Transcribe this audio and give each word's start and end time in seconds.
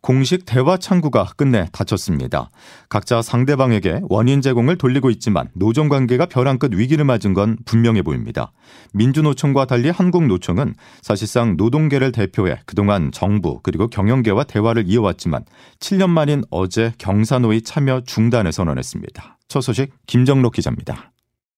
공식 0.00 0.46
대화 0.46 0.76
창구가 0.76 1.32
끝내 1.36 1.68
닫혔습니다. 1.72 2.50
각자 2.88 3.22
상대방에게 3.22 4.00
원인 4.08 4.40
제공을 4.40 4.78
돌리고 4.78 5.10
있지만 5.10 5.48
노정 5.54 5.88
관계가 5.88 6.26
벼랑 6.26 6.58
끝 6.58 6.72
위기를 6.72 7.04
맞은 7.04 7.34
건 7.34 7.56
분명해 7.64 8.02
보입니다. 8.02 8.52
민주노총과 8.92 9.66
달리 9.66 9.90
한국노총은 9.90 10.74
사실상 11.02 11.56
노동계를 11.56 12.12
대표해 12.12 12.60
그동안 12.66 13.10
정부 13.12 13.60
그리고 13.62 13.88
경영계와 13.88 14.44
대화를 14.44 14.84
이어왔지만 14.86 15.44
7년 15.80 16.10
만인 16.10 16.42
어제 16.50 16.92
경사노위 16.98 17.62
참여 17.62 18.02
중단을 18.06 18.52
선언했습니다. 18.52 19.38
첫 19.48 19.60
소식 19.60 19.92
김정록 20.06 20.54
기자입니다. 20.54 21.12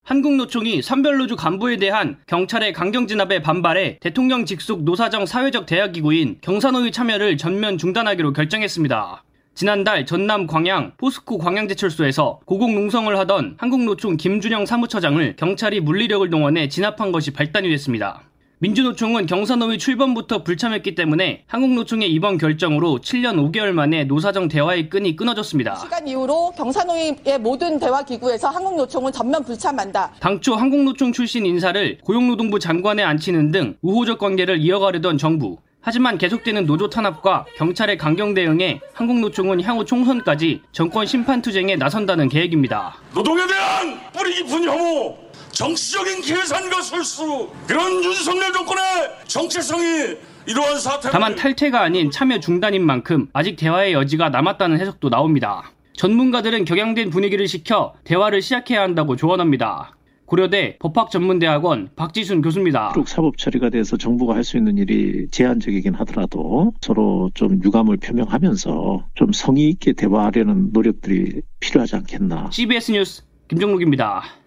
한국노총이 0.09 0.81
선별노조 0.81 1.37
간부에 1.37 1.77
대한 1.77 2.17
경찰의 2.27 2.73
강경 2.73 3.09
진압에 3.09 3.43
반발해 3.43 3.99
대통령 4.01 4.47
직속 4.47 4.83
노사정 4.83 5.27
사회적 5.27 5.67
대화기구인 5.67 6.39
경사노위 6.41 6.93
참여를 6.93 7.37
전면 7.37 7.77
중단하기로 7.77 8.33
결정했습니다. 8.33 9.23
지난달 9.55 10.07
전남 10.07 10.47
광양 10.47 10.93
포스코 10.97 11.37
광양제철소에서 11.37 12.41
고공농성을 12.47 13.19
하던 13.19 13.57
한국노총 13.59 14.17
김준영 14.17 14.65
사무처장을 14.65 15.37
경찰이 15.37 15.81
물리력을 15.81 16.31
동원해 16.31 16.69
진압한 16.69 17.13
것이 17.13 17.31
발단이 17.31 17.69
됐습니다. 17.69 18.23
민주노총은 18.61 19.27
경사노위 19.27 19.79
출범부터 19.79 20.43
불참했기 20.43 20.97
때문에 20.97 21.45
한국노총의 21.47 22.11
이번 22.13 22.39
결정으로 22.39 22.99
7년 22.99 23.37
5개월 23.53 23.71
만에 23.71 24.03
노사정 24.03 24.49
대화의 24.49 24.89
끈이 24.91 25.15
끊어졌습니다. 25.15 25.77
시간 25.77 26.09
이후로 26.09 26.51
경사노위의 26.57 27.39
모든 27.39 27.79
대화 27.79 28.03
기구에서 28.03 28.49
한국노총은 28.49 29.13
전면 29.13 29.45
불참한다. 29.45 30.15
당초 30.19 30.57
한국노총 30.57 31.13
출신 31.13 31.47
인사를 31.47 31.99
고용노동부 32.03 32.59
장관에 32.59 33.05
앉히는 33.05 33.53
등 33.53 33.77
우호적 33.81 34.19
관계를 34.19 34.59
이어가려던 34.59 35.19
정부. 35.19 35.59
하지만 35.81 36.19
계속되는 36.19 36.67
노조 36.67 36.91
탄압과 36.91 37.47
경찰의 37.57 37.97
강경 37.97 38.35
대응에 38.35 38.81
한국노총은 38.93 39.63
향후 39.63 39.85
총선까지 39.85 40.63
정권 40.73 41.07
심판 41.07 41.41
투쟁에 41.41 41.77
나선다는 41.77 42.29
계획입니다. 42.29 42.97
노동에 43.15 43.47
대한 43.47 44.01
뿌리 44.13 44.35
깊은 44.35 44.65
혐오, 44.65 45.17
정치적인 45.59 46.23
계산과 46.23 46.83
설수 46.83 47.49
그런 47.67 48.05
윤석열 48.05 48.53
정권의 48.53 48.85
정체성이 49.27 50.17
이러한 50.47 50.79
사태 50.79 51.11
다만 51.11 51.35
탈퇴가 51.35 51.83
아닌 51.83 52.13
참여 52.13 52.39
중단인 52.39 52.87
만큼 52.87 53.27
아직 53.33 53.57
대화의 53.57 53.93
여지가 53.93 54.29
남았다는 54.29 54.79
해석도 54.79 55.11
나옵니다. 55.11 55.73
전문가들은 55.95 56.65
격양된 56.65 57.11
분위기를 57.11 57.49
시켜 57.49 57.93
대화를 58.05 58.41
시작해야 58.41 58.83
한다고 58.83 59.17
조언합니다. 59.17 59.97
고려대 60.27 60.77
법학전문대학원 60.79 61.91
박지순 61.97 62.41
교수입니다. 62.41 62.93
사법 63.09 63.37
처리가 63.37 63.71
돼서 63.71 63.97
정부가 63.97 64.37
할 64.37 64.45
수 64.45 64.59
있는 64.59 64.79
일이 64.79 65.27
제한적이긴 65.33 65.95
하더라도 65.95 66.73
서로 66.81 67.33
좀 67.35 67.61
유감을 67.65 67.97
표명하면서 67.97 69.07
좀 69.15 69.33
성의 69.33 69.71
있게 69.71 69.95
대화하려는 69.95 70.71
노력들이 70.73 71.43
필요하지 71.59 71.97
않겠나. 71.97 72.51
CBS 72.53 72.93
뉴스 72.93 73.23
김정록입니다. 73.49 74.38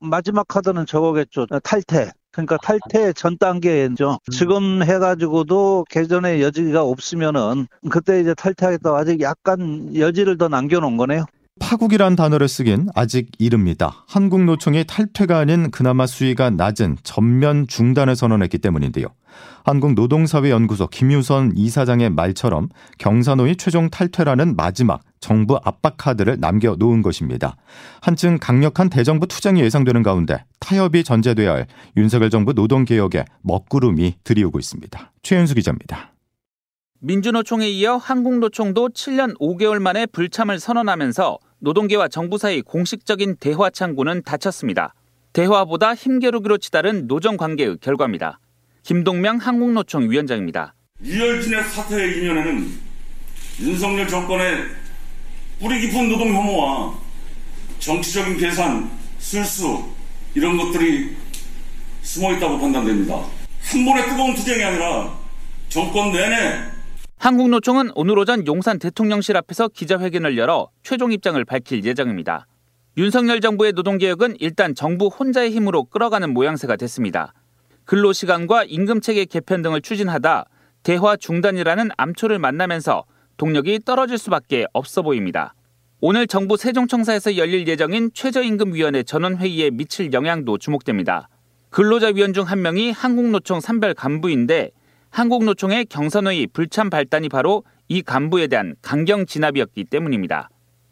마지막 0.00 0.46
카드는 0.48 0.86
저거겠죠. 0.86 1.46
탈퇴. 1.62 2.10
그러니까 2.30 2.56
탈퇴 2.62 3.12
전 3.14 3.36
단계죠. 3.38 4.18
지금 4.30 4.82
해가지고도 4.82 5.86
개전의 5.90 6.42
여지가 6.42 6.82
없으면은 6.84 7.66
그때 7.90 8.20
이제 8.20 8.34
탈퇴하겠다고 8.34 8.96
아직 8.96 9.20
약간 9.20 9.94
여지를 9.96 10.38
더 10.38 10.48
남겨놓은 10.48 10.96
거네요. 10.96 11.24
파국이란 11.60 12.14
단어를 12.14 12.46
쓰긴 12.46 12.88
아직 12.94 13.30
이릅니다. 13.38 14.04
한국노총이 14.06 14.84
탈퇴가 14.86 15.38
아닌 15.38 15.72
그나마 15.72 16.06
수위가 16.06 16.50
낮은 16.50 16.98
전면 17.02 17.66
중단을 17.66 18.14
선언했기 18.14 18.58
때문인데요. 18.58 19.08
한국노동사회연구소 19.64 20.86
김유선 20.88 21.52
이사장의 21.56 22.10
말처럼 22.10 22.68
경사노의 22.98 23.56
최종 23.56 23.90
탈퇴라는 23.90 24.56
마지막 24.56 25.00
정부 25.20 25.58
압박 25.62 25.96
카드를 25.96 26.38
남겨놓은 26.40 27.02
것입니다. 27.02 27.56
한층 28.00 28.38
강력한 28.40 28.88
대정부 28.88 29.26
투쟁이 29.26 29.60
예상되는 29.62 30.02
가운데 30.02 30.44
타협이 30.60 31.04
전제돼야 31.04 31.52
할 31.52 31.66
윤석열 31.96 32.30
정부 32.30 32.52
노동개혁에 32.52 33.24
먹구름이 33.42 34.16
들이오고 34.24 34.58
있습니다. 34.58 35.12
최현수 35.22 35.54
기자입니다. 35.54 36.12
민주노총에 37.00 37.68
이어 37.68 37.96
한국노총도 37.96 38.88
7년 38.88 39.38
5개월 39.38 39.78
만에 39.78 40.06
불참을 40.06 40.58
선언하면서 40.58 41.38
노동계와 41.60 42.08
정부 42.08 42.38
사이 42.38 42.60
공식적인 42.60 43.36
대화 43.38 43.70
창구는 43.70 44.22
닫혔습니다. 44.22 44.94
대화보다 45.32 45.94
힘겨루기로 45.94 46.58
치달은 46.58 47.06
노정 47.06 47.36
관계의 47.36 47.78
결과입니다. 47.80 48.40
김동명 48.88 49.36
한국노총 49.36 50.10
위원장입니다. 50.10 50.74
이열진의 51.04 51.62
사태의 51.62 52.16
이면에는 52.16 52.72
윤석열 53.60 54.08
정권의 54.08 54.64
뿌리 55.60 55.80
깊은 55.82 56.08
노동 56.08 56.34
혐오와 56.34 56.94
정치적인 57.80 58.38
계산, 58.38 58.90
술수 59.18 59.84
이런 60.34 60.56
것들이 60.56 61.14
숨어 62.00 62.32
있다고 62.32 62.58
판단됩니다. 62.58 63.16
한 63.60 63.84
번의 63.84 64.04
뜨거운 64.08 64.34
투쟁이 64.34 64.64
아니라 64.64 65.14
정권 65.68 66.10
내내 66.10 66.62
한국노총은 67.18 67.90
오늘 67.94 68.18
오전 68.18 68.46
용산 68.46 68.78
대통령실 68.78 69.36
앞에서 69.36 69.68
기자회견을 69.68 70.38
열어 70.38 70.70
최종 70.82 71.12
입장을 71.12 71.44
밝힐 71.44 71.84
예정입니다. 71.84 72.46
윤석열 72.96 73.42
정부의 73.42 73.72
노동개혁은 73.72 74.36
일단 74.40 74.74
정부 74.74 75.08
혼자의 75.08 75.50
힘으로 75.50 75.84
끌어가는 75.84 76.32
모양새가 76.32 76.76
됐습니다. 76.76 77.34
근로시간과 77.88 78.64
임금체계 78.64 79.24
개편 79.24 79.62
등을 79.62 79.80
추진하다 79.80 80.44
대화 80.82 81.16
중단이라는 81.16 81.88
암초를 81.96 82.38
만나면서 82.38 83.04
동력이 83.38 83.80
떨어질 83.86 84.18
수밖에 84.18 84.66
없어 84.74 85.00
보입니다. 85.00 85.54
오늘 86.02 86.26
정부 86.26 86.58
세종청사에서 86.58 87.38
열릴 87.38 87.66
예정인 87.66 88.10
최저임금위원회 88.12 89.04
전원회의에 89.04 89.70
미칠 89.70 90.12
영향도 90.12 90.58
주목됩니다. 90.58 91.30
근로자 91.70 92.08
위원 92.08 92.34
중 92.34 92.44
한 92.44 92.60
명이 92.60 92.92
한국노총 92.92 93.60
산별 93.60 93.94
간부인데 93.94 94.70
한국노총의 95.08 95.86
경선의 95.86 96.48
불참 96.52 96.90
발단이 96.90 97.30
바로 97.30 97.64
이 97.88 98.02
간부에 98.02 98.48
대한 98.48 98.76
강경 98.82 99.24
진압이었기 99.24 99.84
때문입니다. 99.84 100.50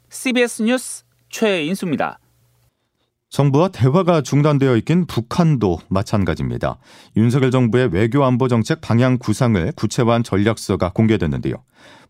CBS 0.08 0.62
뉴스 0.62 1.04
최인수입니다. 1.28 2.20
정부와 3.36 3.68
대화가 3.68 4.22
중단되어 4.22 4.76
있긴 4.76 5.06
북한도 5.06 5.80
마찬가지입니다. 5.88 6.78
윤석열 7.16 7.50
정부의 7.50 7.88
외교 7.92 8.24
안보 8.24 8.48
정책 8.48 8.80
방향 8.80 9.18
구상을 9.18 9.72
구체화한 9.72 10.22
전략서가 10.22 10.92
공개됐는데요. 10.92 11.56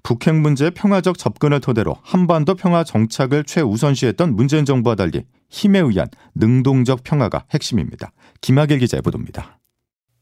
북핵 0.03 0.37
문제 0.37 0.71
평화적 0.71 1.19
접근을 1.19 1.61
토대로 1.61 1.97
한반도 2.03 2.55
평화 2.55 2.85
정착을 2.85 3.43
최우선시했던 3.43 4.37
문재인 4.37 4.65
정부와 4.65 4.95
달리 4.95 5.25
힘에 5.49 5.81
의한 5.81 6.07
능동적 6.37 7.03
평화가 7.03 7.47
핵심입니다. 7.53 8.13
김학일 8.41 8.79
기자의 8.79 9.03
보도입니다. 9.03 9.59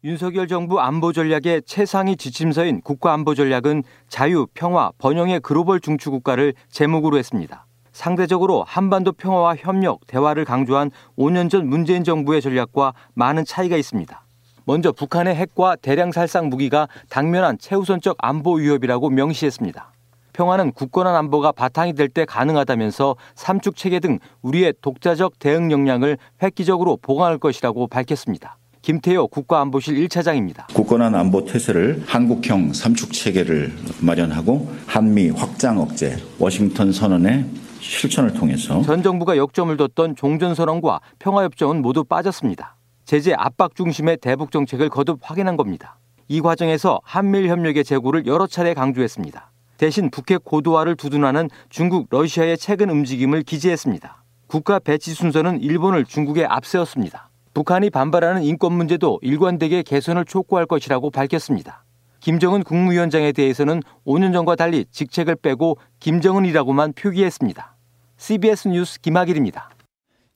윤석열 0.04 0.49
정부 0.49 0.81
안보 0.81 1.12
전략의 1.12 1.62
최상위 1.66 2.16
지침서인 2.16 2.81
국가안보 2.83 3.34
전략은 3.34 3.83
자유, 4.09 4.47
평화, 4.54 4.91
번영의 4.99 5.41
글로벌 5.41 5.81
중추 5.81 6.10
국가를 6.10 6.54
제목으로 6.71 7.19
했습니다. 7.19 7.66
상대적으로 7.94 8.65
한반도 8.66 9.12
평화와 9.12 9.55
협력, 9.56 10.06
대화를 10.09 10.44
강조한 10.44 10.91
5년 11.16 11.49
전 11.49 11.69
문재인 11.69 12.05
정부의 12.05 12.43
전략과 12.43 12.93
많은 13.15 13.44
차이가 13.47 13.77
있습니다. 13.77 14.21
먼저 14.66 14.91
북한의 14.93 15.37
핵과 15.37 15.77
대량 15.77 16.10
살상 16.10 16.49
무기가 16.49 16.88
당면한 17.09 17.56
최우선적 17.59 18.16
안보 18.19 18.54
위협이라고 18.54 19.10
명시했습니다. 19.10 19.92
평화는 20.33 20.72
굳건한 20.72 21.15
안보가 21.15 21.53
바탕이 21.53 21.92
될 21.92 22.09
때 22.09 22.24
가능하다면서 22.24 23.15
삼축 23.36 23.77
체계 23.77 24.01
등 24.01 24.18
우리의 24.42 24.74
독자적 24.83 25.39
대응 25.39 25.71
역량을 25.71 26.18
획기적으로 26.42 26.97
보강할 27.01 27.39
것이라고 27.39 27.86
밝혔습니다. 27.86 28.57
김태호 28.83 29.28
국가안보실 29.28 29.95
1차장입니다. 30.09 30.66
굳건한 30.74 31.15
안보 31.15 31.45
태세를 31.45 32.03
한국형 32.07 32.72
삼축 32.72 33.13
체계를 33.13 33.72
마련하고 34.01 34.68
한미 34.86 35.30
확장 35.30 35.78
억제, 35.80 36.16
워싱턴 36.41 36.91
선언의 36.92 37.45
실천을 37.84 38.33
통해서 38.33 38.81
전 38.83 39.03
정부가 39.03 39.36
역점을 39.36 39.77
뒀던 39.77 40.16
종전선언과 40.16 41.01
평화협정은 41.19 41.83
모두 41.83 42.03
빠졌습니다. 42.04 42.77
제재 43.04 43.34
압박 43.36 43.75
중심의 43.75 44.19
대북 44.19 44.51
정책을 44.51 44.89
거듭 44.89 45.19
확인한 45.22 45.57
겁니다. 45.57 45.98
이 46.28 46.41
과정에서 46.41 47.01
한미일 47.04 47.48
협력의 47.48 47.84
재고를 47.84 48.27
여러 48.27 48.47
차례 48.47 48.72
강조했습니다. 48.72 49.51
대신 49.77 50.10
북핵 50.10 50.45
고도화를 50.45 50.97
두둔하는 50.97 51.51
중국, 51.69 52.07
러시아의 52.10 52.57
최근 52.57 52.89
움직임을 52.89 53.42
기재했습니다. 53.42 54.25
국가 54.47 54.78
배치 54.78 55.13
순서는 55.13 55.60
일본을 55.60 56.07
중국에 56.07 56.47
앞세웠습니다. 56.47 57.28
북한이 57.53 57.91
반발하는 57.91 58.42
인권 58.42 58.72
문제도 58.72 59.19
일관되게 59.22 59.83
개선을 59.83 60.25
촉구할 60.25 60.66
것이라고 60.66 61.10
밝혔습니다. 61.10 61.84
김정은 62.21 62.63
국무위원장에 62.63 63.33
대해서는 63.33 63.83
5년 64.07 64.33
전과 64.33 64.57
달리 64.57 64.87
직책을 64.91 65.37
빼고 65.37 65.77
김정은이라고만 66.01 66.95
표기했습니다. 66.95 67.73
CBS 68.16 68.69
뉴스 68.69 69.01
김학일입니다. 69.01 69.71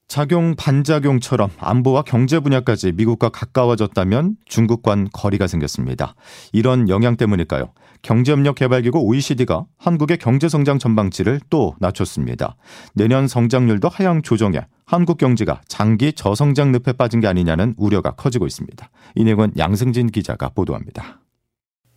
작용 0.08 0.54
반작용처럼 0.56 1.50
안보와 1.58 2.02
경제 2.02 2.40
분야까지 2.40 2.92
미국과 2.92 3.28
가까워졌다면 3.28 4.36
중국과는 4.46 5.08
거리가 5.12 5.46
생겼습니다. 5.46 6.14
이런 6.52 6.88
영향 6.88 7.16
때문일까요? 7.16 7.72
경제협력개발기구 8.00 9.00
OECD가 9.00 9.66
한국의 9.76 10.16
경제성장 10.16 10.78
전망치를 10.78 11.40
또 11.50 11.74
낮췄습니다. 11.78 12.56
내년 12.94 13.28
성장률도 13.28 13.88
하향 13.88 14.22
조정해 14.22 14.66
한국 14.86 15.18
경제가 15.18 15.60
장기 15.68 16.14
저성장 16.14 16.72
늪에 16.72 16.92
빠진 16.92 17.20
게 17.20 17.26
아니냐는 17.26 17.74
우려가 17.76 18.12
커지고 18.12 18.46
있습니다. 18.46 18.90
이 19.14 19.24
내용은 19.24 19.52
양승진 19.58 20.06
기자가 20.06 20.48
보도합니다. 20.48 21.20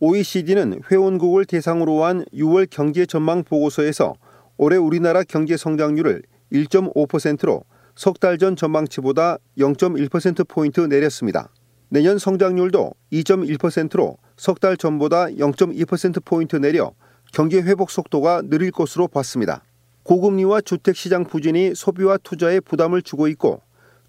OECD는 0.00 0.80
회원국을 0.90 1.46
대상으로 1.46 2.04
한 2.04 2.24
6월 2.34 2.66
경제 2.68 3.06
전망 3.06 3.44
보고서에서 3.44 4.14
올해 4.56 4.76
우리나라 4.76 5.22
경제 5.22 5.56
성장률을 5.56 6.22
1.5%로 6.52 7.64
석 7.94 8.18
달 8.20 8.38
전 8.38 8.56
전망치보다 8.56 9.38
0.1%포인트 9.58 10.80
내렸습니다. 10.80 11.50
내년 11.88 12.18
성장률도 12.18 12.92
2.1%로 13.12 14.16
석 14.36 14.60
달 14.60 14.76
전보다 14.76 15.26
0.2%포인트 15.26 16.56
내려 16.56 16.92
경기 17.32 17.56
회복 17.60 17.90
속도가 17.90 18.42
느릴 18.44 18.70
것으로 18.70 19.08
봤습니다. 19.08 19.62
고금리와 20.04 20.62
주택시장 20.62 21.24
부진이 21.24 21.74
소비와 21.74 22.18
투자에 22.18 22.60
부담을 22.60 23.02
주고 23.02 23.28
있고 23.28 23.60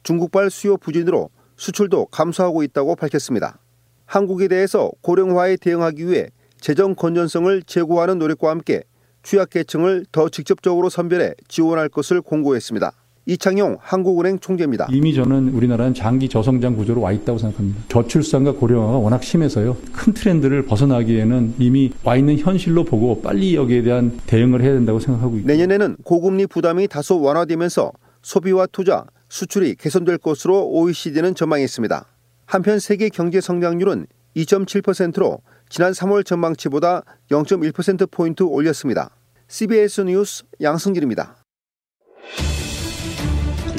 중국발 0.03 0.49
수요 0.49 0.77
부진으로 0.77 1.29
수출도 1.55 2.07
감소하고 2.07 2.63
있다고 2.63 2.95
밝혔습니다. 2.95 3.59
한국에 4.05 4.47
대해서 4.47 4.91
고령화에 5.01 5.57
대응하기 5.57 6.07
위해 6.07 6.29
재정 6.59 6.95
건전성을 6.95 7.63
제고하는 7.63 8.17
노력과 8.17 8.49
함께 8.49 8.83
취약계층을 9.23 10.05
더 10.11 10.29
직접적으로 10.29 10.89
선별해 10.89 11.33
지원할 11.47 11.89
것을 11.89 12.21
공고했습니다. 12.21 12.91
이창용 13.25 13.77
한국은행 13.79 14.39
총재입니다. 14.39 14.87
이미 14.91 15.13
저는 15.13 15.49
우리나라는 15.49 15.93
장기 15.93 16.27
저성장 16.27 16.75
구조로 16.75 16.99
와 16.99 17.13
있다고 17.13 17.39
생각합니다. 17.39 17.81
저출산과 17.87 18.53
고령화가 18.53 18.97
워낙 18.97 19.23
심해서요. 19.23 19.77
큰 19.93 20.13
트렌드를 20.13 20.65
벗어나기에는 20.65 21.55
이미 21.57 21.93
와 22.03 22.17
있는 22.17 22.37
현실로 22.37 22.83
보고 22.83 23.21
빨리 23.21 23.55
여기에 23.55 23.83
대한 23.83 24.19
대응을 24.27 24.61
해야 24.61 24.73
된다고 24.73 24.99
생각하고 24.99 25.37
있습니다. 25.37 25.53
내년에는 25.53 25.97
고금리 26.03 26.47
부담이 26.47 26.89
다소 26.89 27.21
완화되면서 27.21 27.93
소비와 28.23 28.67
투자, 28.67 29.05
수출이 29.29 29.75
개선될 29.75 30.17
것으로 30.17 30.67
OECD는 30.69 31.33
전망했습니다. 31.33 32.05
한편 32.45 32.79
세계 32.79 33.07
경제 33.07 33.39
성장률은 33.39 34.05
2.7%로 34.35 35.39
지난 35.73 35.91
3월 35.91 36.23
전망치보다 36.23 37.01
0.1%포인트 37.31 38.43
올렸습니다. 38.43 39.09
CBS 39.47 40.01
뉴스 40.01 40.43
양승길입니다. 40.61 41.37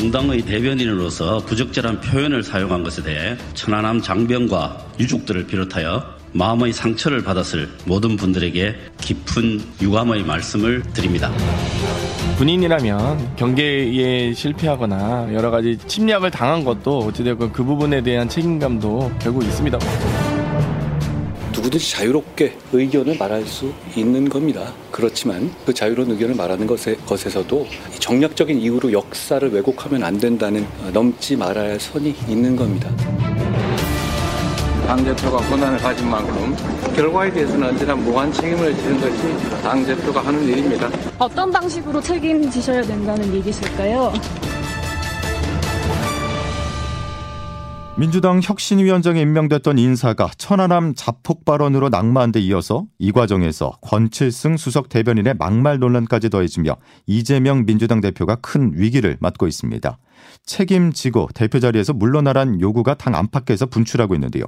공당의 0.01 0.43
대변인으로서 0.43 1.39
부적절한 1.47 2.01
표현을 2.01 2.43
사용한 2.43 2.83
것에 2.83 3.05
대해 3.05 3.37
천안함 3.55 4.03
장병과 4.03 4.95
유족들을 4.99 5.47
비롯하여 5.47 6.03
마음의 6.33 6.73
상처를 6.73 7.23
받았을 7.23 7.69
모든 7.87 8.17
분들에게 8.17 8.75
깊은 9.01 9.61
유감의 9.81 10.25
말씀을 10.25 10.83
드립니다. 10.95 11.31
군인이라면 12.39 13.37
경계에 13.37 14.35
실패하거나 14.35 15.33
여러 15.33 15.53
가지 15.53 15.79
침략을 15.79 16.33
당한 16.33 16.65
것도 16.65 16.99
어찌되건 16.99 17.53
그 17.53 17.63
부분에 17.63 18.03
대한 18.03 18.29
책임감도 18.29 19.13
결국 19.21 19.45
있습니다. 19.45 19.79
누구든지 21.65 21.93
자유롭게 21.93 22.57
의견을 22.73 23.17
말할 23.19 23.47
수 23.47 23.73
있는 23.97 24.29
겁니다. 24.29 24.73
그렇지만 24.91 25.51
그 25.65 25.73
자유로운 25.73 26.11
의견을 26.11 26.35
말하는 26.35 26.67
것에, 26.67 26.95
것에서도 27.07 27.67
정략적인 27.99 28.59
이유로 28.59 28.93
역사를 28.93 29.51
왜곡하면 29.51 30.05
안 30.05 30.19
된다는 30.19 30.67
넘지 30.93 31.37
말아야 31.37 31.71
할 31.71 31.81
선이 31.81 32.15
있는 32.29 32.55
겁니다. 32.55 32.91
당대표가 34.87 35.39
권한을 35.49 35.79
가진 35.79 36.11
만큼 36.11 36.55
결과에 36.95 37.33
대해서는 37.33 37.69
언제나 37.69 37.95
무한 37.95 38.31
책임을 38.31 38.77
지는 38.77 39.01
것이 39.01 39.63
당대표가 39.63 40.21
하는 40.21 40.45
일입니다. 40.45 40.91
어떤 41.19 41.51
방식으로 41.51 42.01
책임지셔야 42.03 42.83
된다는 42.83 43.35
얘기실까요? 43.37 44.13
민주당 47.97 48.41
혁신위원장에 48.43 49.21
임명됐던 49.21 49.79
인사가 49.79 50.29
천안함 50.37 50.95
자폭 50.97 51.45
발언으로 51.45 51.91
낙마한 51.91 52.33
데 52.33 52.41
이어서 52.41 52.87
이 52.99 53.13
과정에서 53.13 53.79
권칠승 53.83 54.57
수석 54.57 54.89
대변인의 54.89 55.35
막말 55.39 55.79
논란까지 55.79 56.29
더해지며 56.29 56.77
이재명 57.07 57.65
민주당 57.67 58.01
대표가 58.01 58.35
큰 58.37 58.73
위기를 58.75 59.17
맞고 59.21 59.47
있습니다. 59.47 59.97
책임지고 60.45 61.29
대표 61.35 61.61
자리에서 61.61 61.93
물러나란 61.93 62.61
요구가 62.61 62.95
당 62.95 63.15
안팎에서 63.15 63.67
분출하고 63.67 64.17
있는데요. 64.17 64.47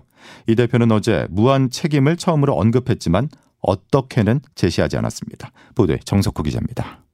이 0.48 0.56
대표는 0.56 0.90
어제 0.90 1.28
무한 1.30 1.70
책임을 1.70 2.16
처음으로 2.16 2.54
언급했지만 2.54 3.28
어떻게는 3.60 4.40
제시하지 4.56 4.96
않았습니다. 4.96 5.52
보도에 5.76 6.00
정석호 6.04 6.42
기자입니다. 6.42 7.05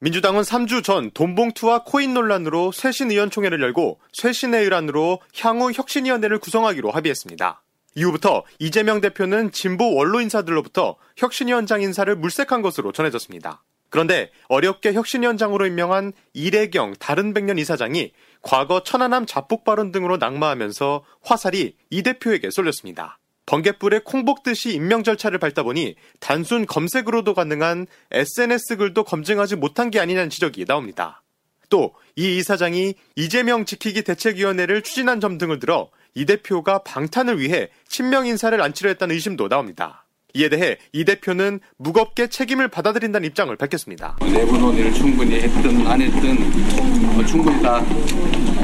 민주당은 0.00 0.42
3주 0.42 0.84
전 0.84 1.10
돈봉투와 1.10 1.82
코인 1.82 2.14
논란으로 2.14 2.70
쇄신 2.70 3.10
의원총회를 3.10 3.60
열고 3.60 3.98
쇄신의 4.12 4.64
일환으로 4.66 5.18
향후 5.40 5.72
혁신위원회를 5.72 6.38
구성하기로 6.38 6.92
합의했습니다. 6.92 7.62
이후부터 7.96 8.44
이재명 8.60 9.00
대표는 9.00 9.50
진보 9.50 9.92
원로 9.96 10.20
인사들로부터 10.20 10.94
혁신위원장 11.16 11.82
인사를 11.82 12.14
물색한 12.14 12.62
것으로 12.62 12.92
전해졌습니다. 12.92 13.64
그런데 13.90 14.30
어렵게 14.48 14.92
혁신위원장으로 14.92 15.66
임명한 15.66 16.12
이래경 16.32 16.94
다른 17.00 17.34
백년 17.34 17.58
이사장이 17.58 18.12
과거 18.40 18.84
천안함 18.84 19.26
자폭 19.26 19.64
발언 19.64 19.90
등으로 19.90 20.16
낙마하면서 20.18 21.04
화살이 21.22 21.74
이 21.90 22.02
대표에게 22.04 22.50
쏠렸습니다. 22.50 23.18
번개불에 23.48 24.00
콩 24.04 24.26
볶듯이 24.26 24.74
임명 24.74 25.02
절차를 25.02 25.38
밟다 25.38 25.62
보니 25.62 25.94
단순 26.20 26.66
검색으로도 26.66 27.32
가능한 27.32 27.86
SNS 28.10 28.76
글도 28.76 29.04
검증하지 29.04 29.56
못한 29.56 29.90
게 29.90 29.98
아니냐는 29.98 30.28
지적이 30.28 30.66
나옵니다. 30.66 31.22
또 31.70 31.92
이 32.18 32.36
이사장이 32.38 32.94
이재명 33.14 33.64
지키기 33.64 34.02
대책위원회를 34.02 34.82
추진한 34.82 35.20
점 35.20 35.38
등을 35.38 35.60
들어 35.60 35.88
이 36.14 36.24
대표가 36.26 36.82
방탄을 36.82 37.38
위해 37.38 37.68
친명 37.86 38.26
인사를 38.26 38.60
안치려 38.60 38.88
했다는 38.88 39.14
의심도 39.14 39.48
나옵니다. 39.48 40.04
이에 40.34 40.48
대해 40.48 40.76
이 40.92 41.04
대표는 41.04 41.60
무겁게 41.76 42.28
책임을 42.28 42.68
받아들인다는 42.68 43.26
입장을 43.28 43.54
밝혔습니다. 43.56 44.16
내부 44.20 44.58
논의를 44.58 44.92
충분히 44.92 45.40
했든 45.40 45.86
안 45.86 46.00
했든 46.00 47.14
뭐 47.14 47.24
충분히 47.24 47.62
다 47.62 47.80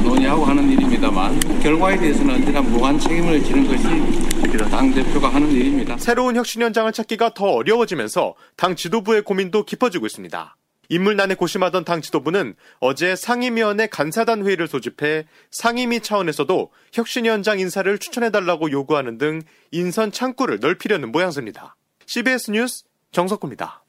논의하고 0.03 0.45
하는 0.45 0.69
일입니다만 0.69 1.39
결과에 1.61 1.97
대해서는 1.97 2.35
언제나 2.35 2.61
무한 2.61 2.99
책임을 2.99 3.43
지는 3.43 3.67
것이 3.67 4.35
당 4.75 4.93
대표가 4.93 5.29
하는 5.29 5.51
일입니다. 5.51 5.97
새로운 5.97 6.35
혁신위원장을 6.35 6.91
찾기가 6.91 7.33
더 7.33 7.45
어려워지면서 7.45 8.35
당 8.57 8.75
지도부의 8.75 9.21
고민도 9.21 9.63
깊어지고 9.63 10.05
있습니다. 10.05 10.57
인물난에 10.89 11.35
고심하던 11.35 11.85
당 11.85 12.01
지도부는 12.01 12.55
어제 12.79 13.15
상임위원회 13.15 13.87
간사단 13.87 14.45
회의를 14.45 14.67
소집해 14.67 15.25
상임위 15.51 16.01
차원에서도 16.01 16.71
혁신위원장 16.93 17.59
인사를 17.59 17.97
추천해달라고 17.97 18.71
요구하는 18.71 19.17
등 19.17 19.41
인선 19.71 20.11
창구를 20.11 20.59
넓히려는 20.59 21.11
모양새입니다. 21.11 21.75
CBS 22.05 22.51
뉴스 22.51 22.83
정석구입니다. 23.11 23.83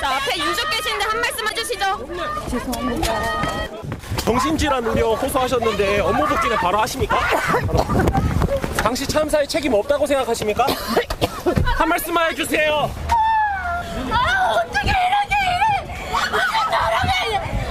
자, 0.00 0.16
앞에 0.16 0.38
유족 0.38 0.70
계신데 0.70 1.04
한 1.04 1.20
말씀 1.20 1.48
해주시죠. 1.48 2.08
죄송합니다. 2.50 3.48
정신질환 4.24 4.84
우려 4.84 5.14
호소하셨는데 5.14 6.00
업무 6.00 6.26
복귀는 6.26 6.56
바로 6.56 6.78
하십니까? 6.80 7.18
당시 8.76 9.06
참사에 9.06 9.46
책임 9.46 9.72
없다고 9.72 10.06
생각하십니까? 10.06 10.66
한 11.78 11.88
말씀만 11.88 12.30
해주세요. 12.32 12.90
아, 14.10 14.50
어떻게 14.52 14.88
이렇게 14.90 15.34
이래? 15.46 15.62
무슨 16.10 16.48
저러면? 16.72 17.12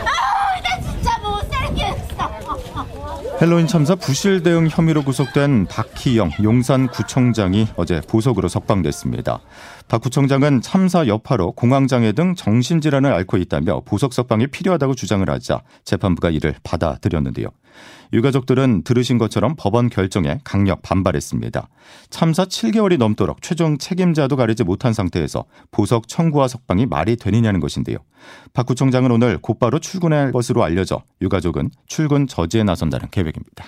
아, 0.08 0.62
나 0.62 0.80
진짜 0.82 1.18
못 1.20 1.42
살겠어. 1.52 3.38
헬로윈 3.42 3.68
참사 3.68 3.96
부실 3.96 4.42
대응 4.44 4.70
혐의로 4.72 5.04
구속된 5.04 5.68
박희영 5.68 6.32
용산구청장이 6.42 7.68
어제 7.76 8.00
보석으로 8.02 8.48
석방됐습니다. 8.48 9.40
박 9.88 10.02
구청장은 10.02 10.62
참사 10.62 11.08
여파로 11.08 11.54
공황장애 11.54 12.12
등 12.12 12.36
정신질환을 12.36 13.14
앓고 13.14 13.38
있다며 13.38 13.82
보석 13.86 14.14
석방이 14.14 14.48
필요하다고 14.48 14.96
주장을 14.96 15.28
하자 15.30 15.62
재판부가 15.86 16.30
이를 16.30 16.56
받아들였는데요. 16.64 17.48
유가족들은 18.12 18.84
들으신 18.84 19.18
것처럼 19.18 19.56
법원 19.58 19.90
결정에 19.90 20.40
강력 20.44 20.82
반발했습니다. 20.82 21.70
참사 22.10 22.46
7개월이 22.46 22.98
넘도록 22.98 23.42
최종 23.42 23.78
책임자도 23.78 24.36
가리지 24.36 24.66
못한 24.66 24.92
상태에서 24.92 25.46
보석 25.72 26.10
청구와 26.10 26.50
석방이 26.50 26.86
말이 26.86 27.16
되느냐는 27.16 27.62
것인데요. 27.62 28.00
박 28.54 28.66
구청장은 28.66 29.12
오늘 29.12 29.38
곧바로 29.38 29.80
출근할 29.80 30.34
것으로 30.34 30.64
알려져 30.64 31.04
유가족은 31.22 31.70
출근 31.86 32.28
저지에 32.28 32.64
나선다는 32.64 33.10
계획입니다. 33.10 33.66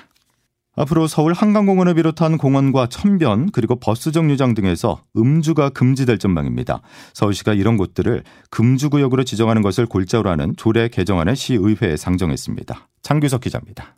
앞으로 0.79 1.07
서울 1.07 1.33
한강공원을 1.33 1.95
비롯한 1.95 2.37
공원과 2.37 2.87
천변 2.87 3.51
그리고 3.51 3.77
버스 3.77 4.13
정류장 4.13 4.53
등에서 4.53 5.03
음주가 5.17 5.71
금지될 5.71 6.19
전망입니다. 6.19 6.81
서울시가 7.13 7.53
이런 7.53 7.75
곳들을 7.75 8.23
금주구역으로 8.49 9.25
지정하는 9.25 9.61
것을 9.61 9.85
골자로 9.85 10.29
하는 10.29 10.55
조례 10.55 10.87
개정안을 10.87 11.35
시의회에 11.35 11.97
상정했습니다. 11.97 12.87
장규석 13.01 13.41
기자입니다. 13.41 13.97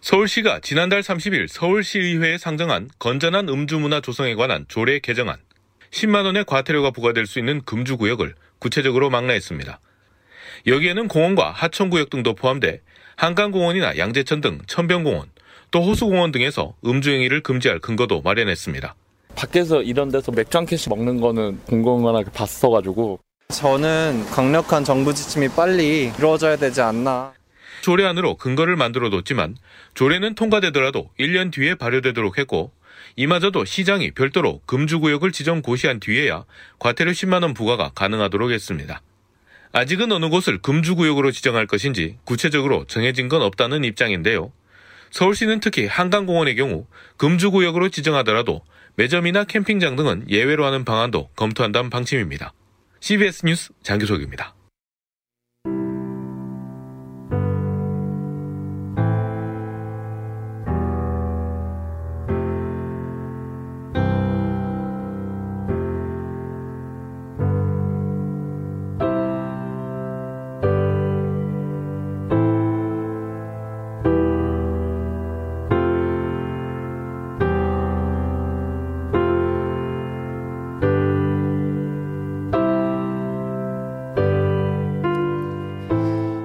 서울시가 0.00 0.60
지난달 0.60 1.02
30일 1.02 1.46
서울시의회에 1.46 2.38
상정한 2.38 2.88
건전한 2.98 3.50
음주문화 3.50 4.00
조성에 4.00 4.36
관한 4.36 4.64
조례 4.66 4.98
개정안 4.98 5.36
10만 5.90 6.24
원의 6.24 6.46
과태료가 6.46 6.90
부과될 6.92 7.26
수 7.26 7.38
있는 7.38 7.60
금주구역을 7.66 8.34
구체적으로 8.60 9.10
망라했습니다. 9.10 9.78
여기에는 10.68 11.08
공원과 11.08 11.50
하천구역 11.50 12.08
등도 12.08 12.34
포함돼 12.34 12.80
한강공원이나 13.16 13.98
양재천 13.98 14.40
등 14.40 14.60
천변공원, 14.66 15.28
또 15.70 15.82
호수공원 15.82 16.32
등에서 16.32 16.74
음주 16.84 17.10
행위를 17.10 17.42
금지할 17.42 17.78
근거도 17.78 18.22
마련했습니다. 18.22 18.94
밖에서 19.36 19.82
이런 19.82 20.10
데서 20.10 20.32
맥주 20.32 20.58
한 20.58 20.66
캔씩 20.66 20.90
먹는 20.90 21.20
거는 21.20 21.60
공공연하게 21.66 22.30
봤어가지고 22.32 23.20
저는 23.48 24.26
강력한 24.30 24.84
정부 24.84 25.14
지침이 25.14 25.48
빨리 25.48 26.12
이루어져야 26.18 26.56
되지 26.56 26.80
않나. 26.80 27.32
조례안으로 27.82 28.36
근거를 28.36 28.76
만들어 28.76 29.10
뒀지만 29.10 29.56
조례는 29.94 30.34
통과되더라도 30.34 31.10
1년 31.18 31.52
뒤에 31.52 31.76
발효되도록 31.76 32.38
했고 32.38 32.72
이마저도 33.16 33.64
시장이 33.64 34.10
별도로 34.12 34.60
금주구역을 34.66 35.32
지정 35.32 35.62
고시한 35.62 36.00
뒤에야 36.00 36.44
과태료 36.78 37.12
10만 37.12 37.42
원 37.42 37.54
부과가 37.54 37.90
가능하도록 37.94 38.50
했습니다. 38.50 39.00
아직은 39.72 40.12
어느 40.12 40.28
곳을 40.28 40.58
금주구역으로 40.58 41.30
지정할 41.30 41.66
것인지 41.66 42.18
구체적으로 42.24 42.84
정해진 42.86 43.28
건 43.28 43.42
없다는 43.42 43.84
입장인데요. 43.84 44.52
서울시는 45.10 45.60
특히 45.60 45.86
한강공원의 45.86 46.56
경우 46.56 46.86
금주구역으로 47.16 47.88
지정하더라도 47.88 48.62
매점이나 48.96 49.44
캠핑장 49.44 49.96
등은 49.96 50.26
예외로 50.28 50.64
하는 50.64 50.84
방안도 50.84 51.30
검토한다는 51.36 51.90
방침입니다. 51.90 52.52
CBS 53.00 53.46
뉴스 53.46 53.72
장규석입니다. 53.82 54.54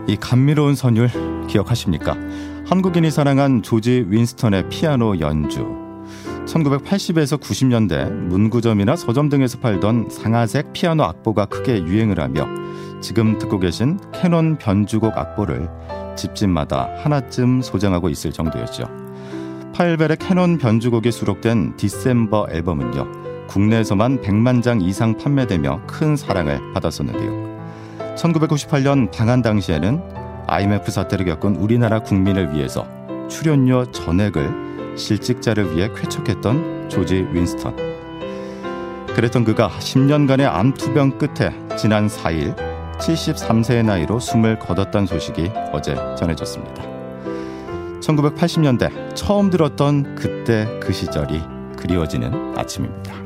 이 0.08 0.16
감미로운 0.16 0.76
선율 0.76 1.10
기억하십니까? 1.48 2.16
한국인이 2.68 3.10
사랑한 3.10 3.64
조지 3.64 4.06
윈스턴의 4.08 4.70
피아노 4.70 5.20
연주. 5.20 5.66
1980에서 6.46 7.40
90년대 7.40 8.12
문구점이나 8.12 8.96
서점 8.96 9.30
등에서 9.30 9.60
팔던 9.60 10.10
상아색 10.10 10.74
피아노 10.74 11.04
악보가 11.04 11.46
크게 11.46 11.84
유행을 11.84 12.20
하며 12.20 12.48
지금 13.02 13.38
듣고 13.40 13.60
계신 13.60 14.00
캐논 14.14 14.58
변주곡 14.58 15.18
악보를 15.18 15.70
집집마다 16.16 16.90
하나쯤 16.98 17.62
소장하고 17.62 18.10
있을 18.10 18.32
정도였죠. 18.32 18.88
파헬벨의 19.74 20.18
캐논 20.18 20.58
변주곡이 20.58 21.12
수록된 21.12 21.78
December 21.78 22.48
앨범은요. 22.52 23.48
국내에서만 23.48 24.22
100만 24.22 24.64
장 24.64 24.82
이상 24.82 25.18
판매되며 25.18 25.82
큰 25.88 26.16
사랑을 26.16 26.74
받았었는데요. 26.74 27.55
1998년 28.16 29.12
방한 29.12 29.42
당시에는 29.42 30.02
IMF 30.48 30.92
사태를 30.92 31.26
겪은 31.26 31.56
우리나라 31.56 32.00
국민을 32.00 32.54
위해서 32.54 32.88
출연료 33.30 33.92
전액을 33.92 34.96
실직자를 34.98 35.76
위해 35.76 35.90
쾌척했던 35.96 36.90
조지 36.90 37.28
윈스턴. 37.32 37.76
그랬던 39.16 39.44
그가 39.44 39.70
10년간의 39.70 40.46
암투병 40.46 41.18
끝에 41.18 41.52
지난 41.78 42.08
4일 42.08 42.56
73세의 42.98 43.86
나이로 43.86 44.20
숨을 44.20 44.60
거뒀다는 44.60 45.08
소식이 45.08 45.52
어제 45.72 45.96
전해졌습니다. 46.18 46.84
1980년대 48.02 49.16
처음 49.16 49.50
들었던 49.50 50.16
그때 50.16 50.80
그 50.82 50.94
시절이 50.94 51.42
그리워지는 51.78 52.58
아침입니다. 52.58 53.25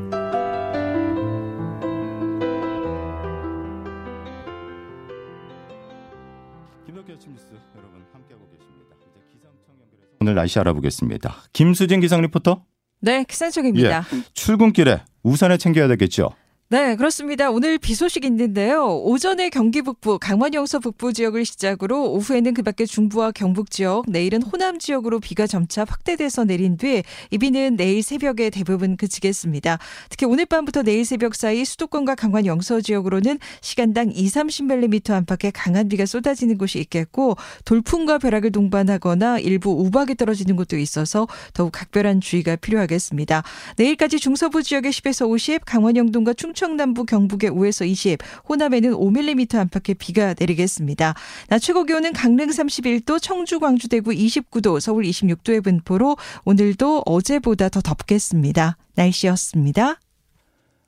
오늘 10.29 10.35
날씨 10.35 10.59
알아보겠습니다. 10.59 11.35
김수진 11.53 12.01
기상 12.01 12.21
리포터. 12.21 12.63
네, 13.01 13.23
기상청입니다. 13.23 14.05
예, 14.13 14.21
출근길에 14.33 15.01
우산을 15.23 15.57
챙겨야 15.57 15.87
되겠죠. 15.87 16.29
네, 16.71 16.95
그렇습니다. 16.95 17.49
오늘 17.49 17.79
비 17.79 17.95
소식 17.95 18.23
있는데요. 18.25 18.95
오전에 18.99 19.49
경기 19.49 19.81
북부, 19.81 20.19
강원 20.19 20.53
영서 20.53 20.77
북부 20.77 21.13
지역을 21.13 21.43
시작으로 21.43 22.11
오후에는 22.11 22.53
그 22.53 22.61
밖에 22.61 22.85
중부와 22.85 23.31
경북 23.31 23.71
지역, 23.71 24.05
내일은 24.07 24.43
호남 24.43 24.77
지역으로 24.77 25.19
비가 25.19 25.47
점차 25.47 25.83
확대돼서 25.83 26.43
내린 26.43 26.77
뒤 26.77 27.01
이 27.31 27.39
비는 27.39 27.75
내일 27.75 28.03
새벽에 28.03 28.51
대부분 28.51 28.97
그치겠습니다. 28.97 29.79
특히 30.09 30.27
오늘 30.27 30.45
밤부터 30.45 30.83
내일 30.83 31.05
새벽 31.05 31.33
사이 31.33 31.65
수도권과 31.65 32.13
강원 32.13 32.45
영서 32.45 32.81
지역으로는 32.81 33.39
시간당 33.61 34.11
2, 34.11 34.27
30mm 34.27 35.09
안팎의 35.09 35.51
강한 35.51 35.89
비가 35.89 36.05
쏟아지는 36.05 36.59
곳이 36.59 36.77
있겠고 36.81 37.35
돌풍과 37.65 38.19
벼락을 38.19 38.51
동반하거나 38.51 39.39
일부 39.39 39.71
우박이 39.71 40.13
떨어지는 40.13 40.55
곳도 40.55 40.77
있어서 40.77 41.27
더욱 41.55 41.71
각별한 41.71 42.21
주의가 42.21 42.57
필요하겠습니다. 42.57 43.41
내일까지 43.77 44.19
중서부 44.19 44.61
지역에 44.61 44.89
10에서 44.91 45.27
50, 45.27 45.65
강원 45.65 45.97
영동과 45.97 46.33
충청 46.33 46.58
충청남부 46.59 47.05
경북에 47.05 47.49
5에서 47.49 47.87
20, 47.87 48.19
호남에는 48.49 48.91
5mm 48.91 49.55
안팎의 49.55 49.95
비가 49.95 50.35
내리겠습니다. 50.37 51.13
낮 51.47 51.59
최고 51.59 51.85
기온은 51.85 52.11
강릉 52.11 52.47
31도, 52.49 53.21
청주, 53.21 53.59
광주, 53.59 53.87
대구 53.87 54.11
29도, 54.11 54.81
서울 54.81 55.05
26도의 55.05 55.63
분포로 55.63 56.17
오늘도 56.43 57.03
어제보다 57.05 57.69
더 57.69 57.81
덥겠습니다. 57.81 58.75
날씨였습니다. 58.95 59.99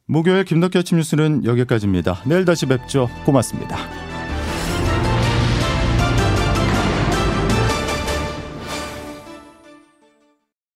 목요일 0.06 0.44
김덕기 0.44 0.78
아침 0.78 0.98
뉴스는 0.98 1.46
여기까지입니다. 1.46 2.24
내일 2.25 2.44
다시 2.44 2.66
뵙죠. 2.66 3.10
고맙습니다. 3.25 4.11